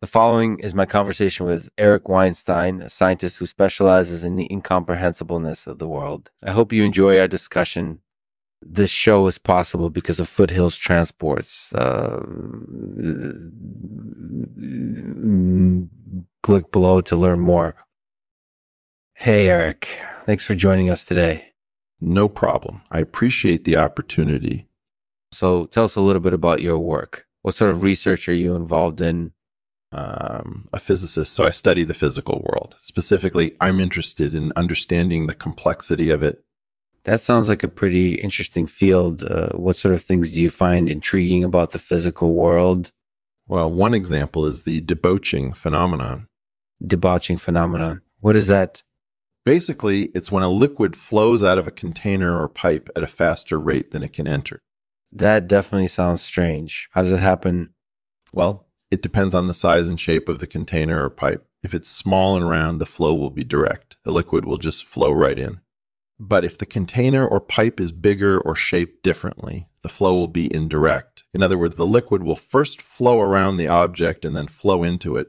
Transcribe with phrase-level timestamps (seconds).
[0.00, 5.66] The following is my conversation with Eric Weinstein, a scientist who specializes in the incomprehensibleness
[5.66, 6.30] of the world.
[6.42, 8.00] I hope you enjoy our discussion.
[8.62, 11.74] This show is possible because of Foothills Transports.
[11.74, 12.22] Uh,
[16.42, 17.74] click below to learn more.
[19.16, 19.98] Hey, Eric.
[20.24, 21.52] Thanks for joining us today.
[22.00, 22.80] No problem.
[22.90, 24.66] I appreciate the opportunity.
[25.30, 27.26] So, tell us a little bit about your work.
[27.42, 29.32] What sort of research are you involved in?
[29.92, 32.76] Um, a physicist, so I study the physical world.
[32.80, 36.44] Specifically, I'm interested in understanding the complexity of it.
[37.04, 39.22] That sounds like a pretty interesting field.
[39.22, 42.92] Uh, what sort of things do you find intriguing about the physical world?
[43.48, 46.28] Well, one example is the debauching phenomenon.
[46.86, 48.02] Debauching phenomenon.
[48.20, 48.82] What is that?
[49.44, 53.58] Basically, it's when a liquid flows out of a container or pipe at a faster
[53.58, 54.60] rate than it can enter.
[55.10, 56.88] That definitely sounds strange.
[56.92, 57.74] How does it happen?
[58.32, 61.46] Well, it depends on the size and shape of the container or pipe.
[61.62, 63.96] If it's small and round, the flow will be direct.
[64.04, 65.60] The liquid will just flow right in.
[66.18, 70.54] But if the container or pipe is bigger or shaped differently, the flow will be
[70.54, 71.24] indirect.
[71.32, 75.16] In other words, the liquid will first flow around the object and then flow into
[75.16, 75.28] it.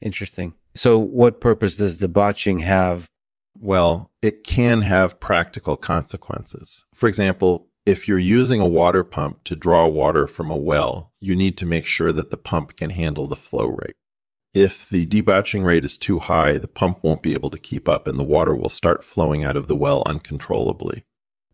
[0.00, 0.54] Interesting.
[0.74, 3.10] So, what purpose does debauching have?
[3.58, 6.86] Well, it can have practical consequences.
[6.94, 11.34] For example, if you're using a water pump to draw water from a well, you
[11.34, 13.96] need to make sure that the pump can handle the flow rate.
[14.54, 18.06] If the debauching rate is too high, the pump won't be able to keep up
[18.06, 21.04] and the water will start flowing out of the well uncontrollably.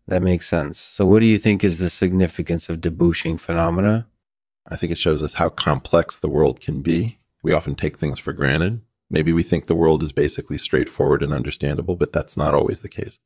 [0.07, 0.79] That makes sense.
[0.79, 4.07] So, what do you think is the significance of debouching phenomena?
[4.67, 7.19] I think it shows us how complex the world can be.
[7.41, 8.81] We often take things for granted.
[9.09, 12.89] Maybe we think the world is basically straightforward and understandable, but that's not always the
[12.89, 13.19] case.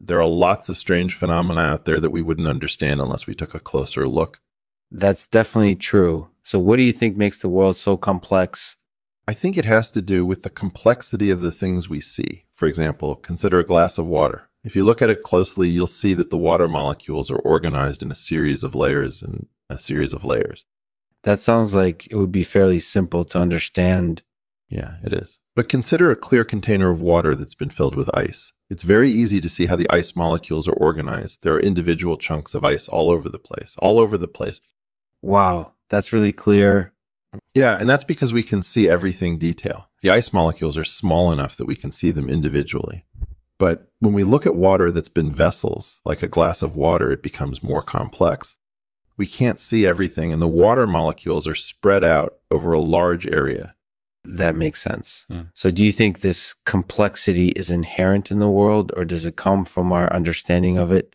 [0.00, 3.54] There are lots of strange phenomena out there that we wouldn't understand unless we took
[3.54, 4.40] a closer look.
[4.90, 6.30] That's definitely true.
[6.42, 8.76] So, what do you think makes the world so complex?
[9.26, 12.44] I think it has to do with the complexity of the things we see.
[12.54, 14.48] For example, consider a glass of water.
[14.64, 18.10] If you look at it closely, you'll see that the water molecules are organized in
[18.10, 20.64] a series of layers and a series of layers.
[21.24, 24.22] That sounds like it would be fairly simple to understand.
[24.68, 25.38] Yeah, it is.
[25.54, 28.52] But consider a clear container of water that's been filled with ice.
[28.70, 31.42] It's very easy to see how the ice molecules are organized.
[31.42, 34.60] There are individual chunks of ice all over the place, all over the place.
[35.22, 36.92] Wow, that's really clear.
[37.54, 39.88] Yeah, and that's because we can see everything detail.
[40.02, 43.04] The ice molecules are small enough that we can see them individually.
[43.58, 47.22] But when we look at water that's been vessels, like a glass of water, it
[47.22, 48.56] becomes more complex.
[49.16, 53.74] We can't see everything, and the water molecules are spread out over a large area.
[54.24, 55.26] That makes sense.
[55.30, 55.50] Mm.
[55.54, 59.64] So, do you think this complexity is inherent in the world, or does it come
[59.64, 61.14] from our understanding of it?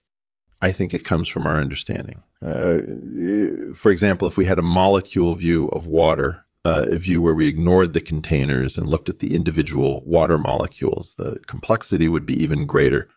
[0.62, 2.24] I think it comes from our understanding.
[2.42, 7.36] Uh, for example, if we had a molecule view of water, uh, a view where
[7.36, 12.42] we ignored the containers and looked at the individual water molecules, the complexity would be
[12.42, 13.10] even greater.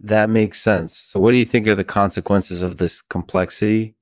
[0.00, 0.96] That makes sense.
[0.96, 3.94] So, what do you think are the consequences of this complexity?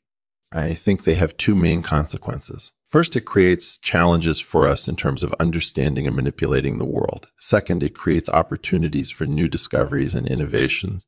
[0.53, 2.72] I think they have two main consequences.
[2.94, 7.27] First, it creates challenges for us in terms of understanding and manipulating the world.
[7.41, 11.04] Second, it creates opportunities for new discoveries and innovations.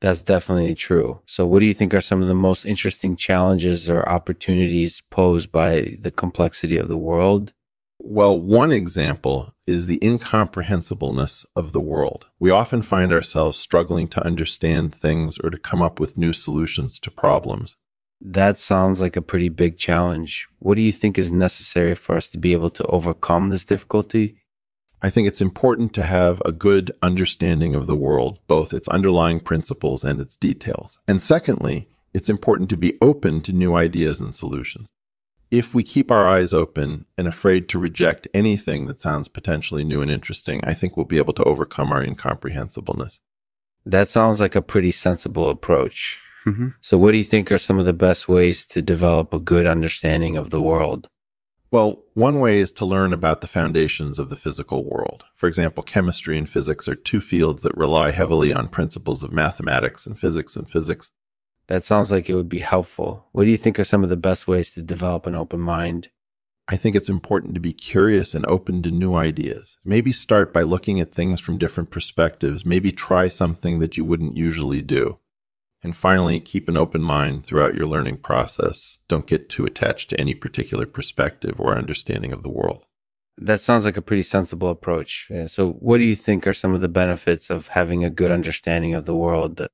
[0.00, 1.20] That's definitely true.
[1.26, 5.52] So, what do you think are some of the most interesting challenges or opportunities posed
[5.52, 7.52] by the complexity of the world?
[8.00, 12.28] Well, one example is the incomprehensibleness of the world.
[12.40, 16.98] We often find ourselves struggling to understand things or to come up with new solutions
[16.98, 17.76] to problems.
[18.20, 20.46] That sounds like a pretty big challenge.
[20.58, 24.36] What do you think is necessary for us to be able to overcome this difficulty?
[25.02, 29.40] I think it's important to have a good understanding of the world, both its underlying
[29.40, 30.98] principles and its details.
[31.08, 34.90] And secondly, it's important to be open to new ideas and solutions.
[35.50, 40.02] If we keep our eyes open and afraid to reject anything that sounds potentially new
[40.02, 43.20] and interesting, I think we'll be able to overcome our incomprehensibleness.
[43.86, 46.20] That sounds like a pretty sensible approach.
[46.46, 46.68] Mm-hmm.
[46.80, 49.66] So, what do you think are some of the best ways to develop a good
[49.66, 51.08] understanding of the world?
[51.72, 55.24] Well, one way is to learn about the foundations of the physical world.
[55.34, 60.04] For example, chemistry and physics are two fields that rely heavily on principles of mathematics
[60.04, 61.12] and physics and physics.
[61.68, 63.28] That sounds like it would be helpful.
[63.30, 66.08] What do you think are some of the best ways to develop an open mind?
[66.66, 69.78] I think it's important to be curious and open to new ideas.
[69.84, 72.66] Maybe start by looking at things from different perspectives.
[72.66, 75.20] Maybe try something that you wouldn't usually do.
[75.82, 78.98] And finally, keep an open mind throughout your learning process.
[79.08, 82.86] Don't get too attached to any particular perspective or understanding of the world.
[83.38, 85.30] That sounds like a pretty sensible approach.
[85.46, 88.94] So, what do you think are some of the benefits of having a good understanding
[88.94, 89.66] of the world?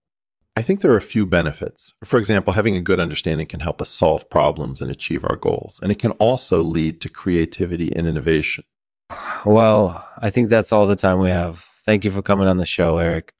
[0.57, 1.93] I think there are a few benefits.
[2.05, 5.81] For example, having a good understanding can help us solve problems and achieve our goals.
[5.83, 8.65] And it can also lead to creativity and innovation.
[9.45, 11.67] Well, I think that's all the time we have.
[11.85, 13.33] Thank you for coming on the show, Eric.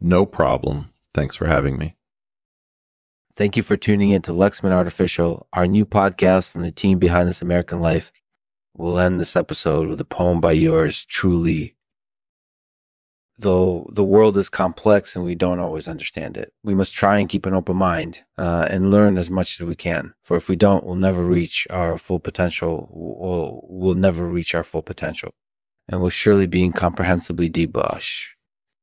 [0.00, 0.90] No problem.
[1.14, 1.96] Thanks for having me.
[3.38, 7.28] Thank you for tuning in to Lexman Artificial, our new podcast from the team behind
[7.28, 8.10] This American Life.
[8.76, 11.76] We'll end this episode with a poem by yours truly.
[13.38, 17.28] Though the world is complex and we don't always understand it, we must try and
[17.28, 20.14] keep an open mind uh, and learn as much as we can.
[20.20, 22.88] For if we don't, we'll never reach our full potential.
[22.90, 25.30] We'll, we'll never reach our full potential,
[25.88, 28.30] and we'll surely be incomprehensibly debauched.